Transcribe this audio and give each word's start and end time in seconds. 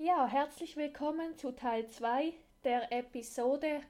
Ja, 0.00 0.28
herzlich 0.28 0.76
willkommen 0.76 1.36
zu 1.36 1.50
Teil 1.50 1.88
2 1.88 2.32
der 2.62 2.92
Episode 2.92 3.80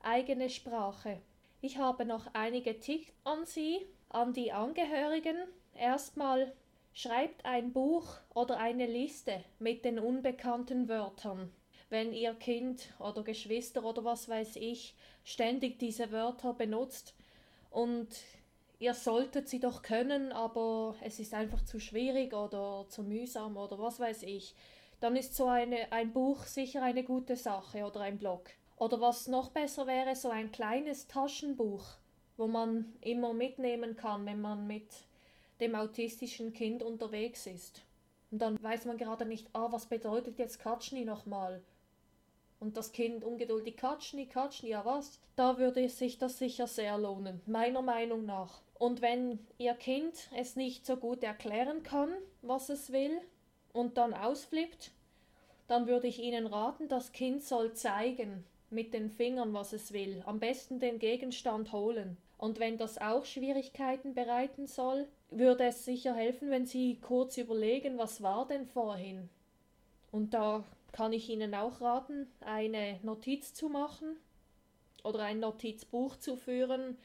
Eigene 0.00 0.48
Sprache. 0.48 1.20
Ich 1.60 1.76
habe 1.76 2.06
noch 2.06 2.26
einige 2.32 2.80
Tipps 2.80 3.12
an 3.24 3.44
Sie, 3.44 3.84
an 4.08 4.32
die 4.32 4.50
Angehörigen. 4.50 5.36
Erstmal 5.74 6.54
schreibt 6.94 7.44
ein 7.44 7.74
Buch 7.74 8.06
oder 8.32 8.56
eine 8.56 8.86
Liste 8.86 9.44
mit 9.58 9.84
den 9.84 9.98
unbekannten 9.98 10.88
Wörtern. 10.88 11.52
Wenn 11.90 12.14
Ihr 12.14 12.32
Kind 12.32 12.94
oder 12.98 13.22
Geschwister 13.22 13.84
oder 13.84 14.02
was 14.04 14.26
weiß 14.26 14.56
ich 14.56 14.94
ständig 15.22 15.78
diese 15.78 16.10
Wörter 16.12 16.54
benutzt 16.54 17.14
und 17.70 18.08
ihr 18.78 18.94
solltet 18.94 19.50
sie 19.50 19.60
doch 19.60 19.82
können, 19.82 20.32
aber 20.32 20.96
es 21.02 21.20
ist 21.20 21.34
einfach 21.34 21.62
zu 21.62 21.78
schwierig 21.78 22.32
oder 22.32 22.86
zu 22.88 23.02
mühsam 23.02 23.58
oder 23.58 23.78
was 23.78 24.00
weiß 24.00 24.22
ich, 24.22 24.54
dann 25.00 25.16
ist 25.16 25.34
so 25.34 25.46
eine, 25.46 25.92
ein 25.92 26.12
Buch 26.12 26.44
sicher 26.44 26.82
eine 26.82 27.04
gute 27.04 27.36
Sache 27.36 27.84
oder 27.84 28.00
ein 28.00 28.18
Blog. 28.18 28.50
Oder 28.76 29.00
was 29.00 29.26
noch 29.26 29.50
besser 29.50 29.86
wäre, 29.86 30.14
so 30.14 30.30
ein 30.30 30.52
kleines 30.52 31.08
Taschenbuch, 31.08 31.84
wo 32.36 32.46
man 32.46 32.92
immer 33.00 33.32
mitnehmen 33.32 33.96
kann, 33.96 34.26
wenn 34.26 34.40
man 34.40 34.66
mit 34.66 34.88
dem 35.60 35.74
autistischen 35.74 36.52
Kind 36.52 36.82
unterwegs 36.82 37.46
ist. 37.46 37.82
Und 38.30 38.40
dann 38.40 38.62
weiß 38.62 38.84
man 38.84 38.98
gerade 38.98 39.24
nicht, 39.24 39.48
ah, 39.52 39.68
was 39.70 39.86
bedeutet 39.86 40.38
jetzt 40.38 40.60
Katschni 40.60 41.04
nochmal? 41.04 41.62
Und 42.60 42.76
das 42.76 42.92
Kind 42.92 43.24
ungeduldig, 43.24 43.76
Katschni, 43.76 44.26
Katschni, 44.26 44.70
ja 44.70 44.84
was? 44.84 45.20
Da 45.36 45.58
würde 45.58 45.88
sich 45.88 46.18
das 46.18 46.38
sicher 46.38 46.66
sehr 46.66 46.98
lohnen, 46.98 47.40
meiner 47.46 47.82
Meinung 47.82 48.26
nach. 48.26 48.62
Und 48.74 49.00
wenn 49.00 49.38
Ihr 49.58 49.74
Kind 49.74 50.28
es 50.36 50.56
nicht 50.56 50.84
so 50.84 50.96
gut 50.96 51.22
erklären 51.22 51.82
kann, 51.82 52.12
was 52.42 52.68
es 52.68 52.92
will, 52.92 53.20
und 53.72 53.96
dann 53.96 54.14
ausflippt, 54.14 54.92
dann 55.66 55.86
würde 55.86 56.06
ich 56.06 56.18
Ihnen 56.20 56.46
raten, 56.46 56.88
das 56.88 57.12
Kind 57.12 57.42
soll 57.42 57.74
zeigen 57.74 58.44
mit 58.70 58.94
den 58.94 59.10
Fingern, 59.10 59.52
was 59.52 59.72
es 59.72 59.92
will, 59.92 60.22
am 60.26 60.40
besten 60.40 60.80
den 60.80 60.98
Gegenstand 60.98 61.72
holen. 61.72 62.16
Und 62.38 62.60
wenn 62.60 62.78
das 62.78 62.98
auch 62.98 63.24
Schwierigkeiten 63.24 64.14
bereiten 64.14 64.66
soll, 64.66 65.08
würde 65.30 65.64
es 65.64 65.84
sicher 65.84 66.14
helfen, 66.14 66.50
wenn 66.50 66.66
Sie 66.66 66.98
kurz 67.00 67.36
überlegen, 67.36 67.98
was 67.98 68.22
war 68.22 68.46
denn 68.46 68.66
vorhin. 68.66 69.28
Und 70.12 70.34
da 70.34 70.64
kann 70.92 71.12
ich 71.12 71.28
Ihnen 71.28 71.54
auch 71.54 71.80
raten, 71.80 72.26
eine 72.40 72.98
Notiz 73.02 73.54
zu 73.54 73.68
machen 73.68 74.16
oder 75.04 75.20
ein 75.20 75.40
Notizbuch 75.40 76.16
zu 76.16 76.36
führen, 76.36 76.96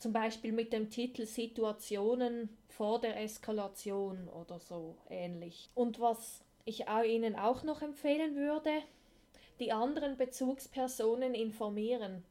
zum 0.00 0.12
Beispiel 0.14 0.52
mit 0.52 0.72
dem 0.72 0.90
Titel 0.90 1.26
Situationen 1.26 2.48
vor 2.68 3.00
der 3.00 3.20
Eskalation 3.20 4.28
oder 4.28 4.58
so 4.58 4.96
ähnlich. 5.10 5.68
Und 5.74 6.00
was 6.00 6.42
ich 6.64 6.86
Ihnen 7.06 7.36
auch 7.36 7.62
noch 7.62 7.82
empfehlen 7.82 8.34
würde, 8.34 8.70
die 9.60 9.72
anderen 9.72 10.16
Bezugspersonen 10.16 11.34
informieren, 11.34 12.24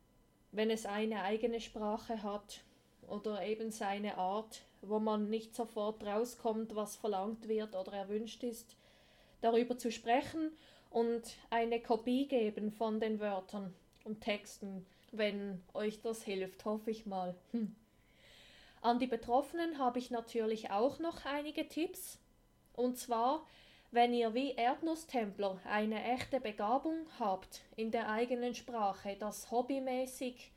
wenn 0.51 0.71
es 0.71 0.87
eine 0.87 1.21
eigene 1.21 1.61
Sprache 1.61 2.23
hat 2.23 2.61
oder 3.07 3.45
eben 3.45 3.69
seine 3.69 4.17
Art, 4.17 4.63
wo 4.81 4.99
man 4.99 5.29
nicht 5.29 5.55
sofort 5.55 6.03
rauskommt, 6.03 6.75
was 6.75 6.95
verlangt 6.95 7.47
wird 7.47 7.75
oder 7.75 7.93
erwünscht 7.93 8.43
ist, 8.43 8.75
darüber 9.41 9.77
zu 9.77 9.91
sprechen 9.91 10.51
und 10.89 11.21
eine 11.51 11.79
Kopie 11.79 12.27
geben 12.27 12.71
von 12.71 12.99
den 12.99 13.19
Wörtern 13.19 13.75
und 14.05 14.21
Texten, 14.21 14.87
wenn 15.17 15.61
euch 15.73 16.01
das 16.01 16.23
hilft, 16.23 16.65
hoffe 16.65 16.91
ich 16.91 17.05
mal. 17.05 17.35
Hm. 17.51 17.75
An 18.81 18.99
die 18.99 19.07
Betroffenen 19.07 19.77
habe 19.77 19.99
ich 19.99 20.09
natürlich 20.09 20.71
auch 20.71 20.99
noch 20.99 21.25
einige 21.25 21.67
Tipps. 21.67 22.17
Und 22.73 22.97
zwar, 22.97 23.45
wenn 23.91 24.13
ihr 24.13 24.33
wie 24.33 24.51
Erdnusstempler 24.51 25.59
eine 25.65 26.03
echte 26.03 26.39
Begabung 26.39 27.05
habt 27.19 27.61
in 27.75 27.91
der 27.91 28.09
eigenen 28.09 28.55
Sprache, 28.55 29.17
das 29.19 29.51
hobbymäßig 29.51 30.51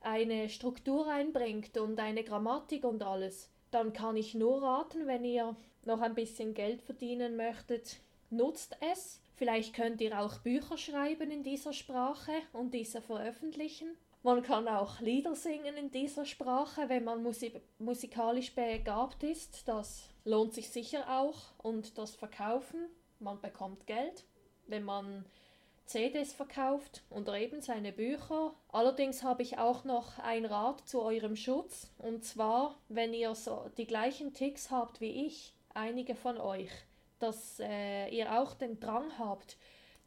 eine 0.00 0.48
Struktur 0.48 1.08
einbringt 1.08 1.76
und 1.76 1.98
eine 1.98 2.24
Grammatik 2.24 2.84
und 2.84 3.02
alles, 3.02 3.50
dann 3.70 3.92
kann 3.92 4.16
ich 4.16 4.34
nur 4.34 4.62
raten, 4.62 5.06
wenn 5.06 5.24
ihr 5.24 5.56
noch 5.84 6.00
ein 6.00 6.14
bisschen 6.14 6.54
Geld 6.54 6.80
verdienen 6.82 7.36
möchtet, 7.36 7.98
nutzt 8.30 8.76
es. 8.92 9.20
Vielleicht 9.36 9.74
könnt 9.74 10.00
ihr 10.00 10.18
auch 10.18 10.38
Bücher 10.38 10.78
schreiben 10.78 11.30
in 11.30 11.42
dieser 11.42 11.74
Sprache 11.74 12.32
und 12.54 12.72
diese 12.72 13.02
veröffentlichen. 13.02 13.88
Man 14.22 14.42
kann 14.42 14.66
auch 14.66 15.00
Lieder 15.00 15.34
singen 15.36 15.76
in 15.76 15.90
dieser 15.90 16.24
Sprache, 16.24 16.88
wenn 16.88 17.04
man 17.04 17.22
musik 17.22 17.60
musikalisch 17.78 18.54
begabt 18.54 19.22
ist. 19.22 19.68
Das 19.68 20.08
lohnt 20.24 20.54
sich 20.54 20.70
sicher 20.70 21.20
auch. 21.20 21.36
Und 21.58 21.98
das 21.98 22.16
Verkaufen, 22.16 22.88
man 23.20 23.40
bekommt 23.40 23.86
Geld, 23.86 24.24
wenn 24.66 24.84
man 24.84 25.26
CDs 25.84 26.32
verkauft 26.32 27.02
oder 27.10 27.38
eben 27.38 27.60
seine 27.60 27.92
Bücher. 27.92 28.54
Allerdings 28.68 29.22
habe 29.22 29.42
ich 29.42 29.58
auch 29.58 29.84
noch 29.84 30.18
ein 30.18 30.46
Rat 30.46 30.88
zu 30.88 31.02
eurem 31.02 31.36
Schutz. 31.36 31.92
Und 31.98 32.24
zwar, 32.24 32.80
wenn 32.88 33.12
ihr 33.12 33.34
so 33.34 33.70
die 33.76 33.86
gleichen 33.86 34.32
Ticks 34.32 34.70
habt 34.70 35.02
wie 35.02 35.26
ich, 35.26 35.54
einige 35.74 36.14
von 36.14 36.38
euch, 36.38 36.70
dass 37.18 37.60
äh, 37.60 38.08
ihr 38.08 38.40
auch 38.40 38.54
den 38.54 38.80
Drang 38.80 39.18
habt, 39.18 39.56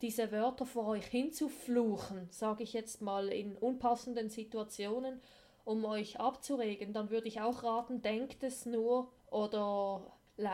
diese 0.02 0.32
Wörter 0.32 0.66
vor 0.66 0.88
euch 0.88 1.06
hinzufluchen, 1.06 2.28
sage 2.32 2.64
ich 2.64 2.74
jetzt 2.74 3.02
mal 3.02 3.28
in 3.30 3.56
unpassenden 3.58 4.30
Situationen, 4.30 5.22
um 5.66 5.86
euch 5.86 6.20
abzuregen, 6.20 6.94
dann 6.94 7.10
würde 7.10 7.28
ich 7.28 7.42
auch 7.42 7.64
raten, 7.64 8.02
denkt 8.02 8.44
es 8.44 8.66
nur 8.66 9.12
oder 9.30 10.02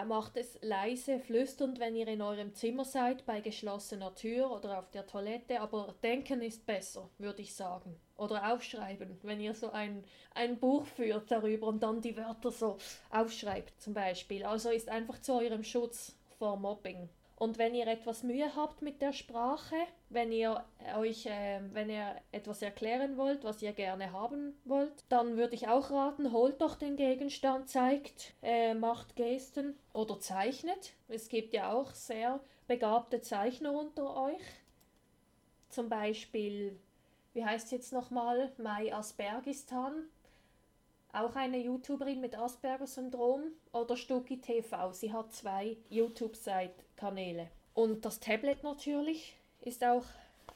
macht 0.07 0.35
es 0.35 0.57
leise, 0.61 1.19
flüsternd, 1.19 1.79
wenn 1.79 1.95
ihr 1.95 2.07
in 2.07 2.21
eurem 2.21 2.55
Zimmer 2.55 2.85
seid, 2.85 3.25
bei 3.25 3.39
geschlossener 3.39 4.15
Tür 4.15 4.51
oder 4.51 4.79
auf 4.79 4.89
der 4.89 5.05
Toilette, 5.05 5.61
aber 5.61 5.93
denken 6.01 6.41
ist 6.41 6.65
besser, 6.65 7.09
würde 7.19 7.43
ich 7.43 7.53
sagen. 7.53 7.95
Oder 8.17 8.51
aufschreiben, 8.51 9.19
wenn 9.21 9.39
ihr 9.39 9.53
so 9.53 9.71
ein, 9.71 10.03
ein 10.33 10.57
Buch 10.57 10.85
führt 10.85 11.29
darüber 11.29 11.67
und 11.67 11.83
dann 11.83 12.01
die 12.01 12.17
Wörter 12.17 12.49
so 12.49 12.77
aufschreibt 13.11 13.79
zum 13.79 13.93
Beispiel. 13.93 14.43
Also 14.43 14.69
ist 14.69 14.89
einfach 14.89 15.21
zu 15.21 15.33
eurem 15.33 15.63
Schutz 15.63 16.15
vor 16.45 16.57
Mobbing. 16.57 17.09
Und 17.37 17.57
wenn 17.57 17.73
ihr 17.73 17.87
etwas 17.87 18.21
Mühe 18.21 18.55
habt 18.55 18.83
mit 18.83 19.01
der 19.01 19.13
Sprache, 19.13 19.75
wenn 20.09 20.31
ihr 20.31 20.63
euch, 20.95 21.25
äh, 21.25 21.59
wenn 21.73 21.89
ihr 21.89 22.15
etwas 22.31 22.61
erklären 22.61 23.17
wollt, 23.17 23.43
was 23.43 23.63
ihr 23.63 23.73
gerne 23.73 24.11
haben 24.11 24.53
wollt, 24.63 24.93
dann 25.09 25.37
würde 25.37 25.55
ich 25.55 25.67
auch 25.67 25.89
raten, 25.89 26.31
holt 26.31 26.61
doch 26.61 26.75
den 26.75 26.97
Gegenstand, 26.97 27.67
zeigt, 27.67 28.35
äh, 28.43 28.75
macht 28.75 29.15
Gesten 29.15 29.75
oder 29.91 30.19
zeichnet. 30.19 30.93
Es 31.07 31.27
gibt 31.27 31.55
ja 31.55 31.73
auch 31.73 31.95
sehr 31.95 32.39
begabte 32.67 33.21
Zeichner 33.21 33.73
unter 33.73 34.15
euch. 34.15 34.43
Zum 35.69 35.89
Beispiel, 35.89 36.79
wie 37.33 37.43
heißt 37.43 37.71
jetzt 37.71 37.91
nochmal, 37.91 38.51
Mai 38.59 38.93
Aspergistan 38.93 40.09
auch 41.15 41.35
eine 41.35 41.57
YouTuberin 41.57 42.21
mit 42.21 42.37
Asperger-Syndrom 42.37 43.41
oder 43.71 43.97
Stuki 43.97 44.41
TV. 44.41 44.91
Sie 44.91 45.13
hat 45.13 45.33
zwei 45.33 45.77
YouTube-Kanäle. 45.89 47.49
Und 47.73 48.05
das 48.05 48.19
Tablet 48.19 48.61
natürlich 48.63 49.35
ist 49.61 49.83
auch 49.83 50.05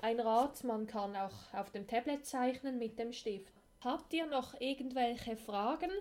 ein 0.01 0.19
Rat. 0.19 0.63
Man 0.63 0.87
kann 0.87 1.15
auch 1.15 1.53
auf 1.53 1.69
dem 1.71 1.87
Tablet 1.87 2.25
zeichnen 2.25 2.77
mit 2.77 2.99
dem 2.99 3.13
Stift. 3.13 3.53
Habt 3.83 4.11
ihr 4.13 4.25
noch 4.25 4.59
irgendwelche 4.59 5.37
Fragen 5.37 5.91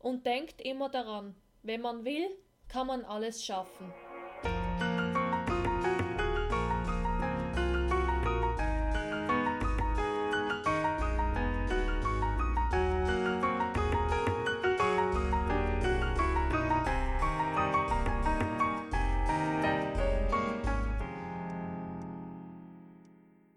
Und 0.00 0.26
denkt 0.26 0.60
immer 0.60 0.88
daran, 0.88 1.36
wenn 1.62 1.82
man 1.82 2.04
will, 2.04 2.28
kann 2.66 2.88
man 2.88 3.04
alles 3.04 3.44
schaffen. 3.44 3.94